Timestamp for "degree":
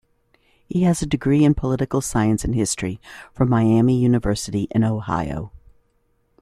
1.05-1.43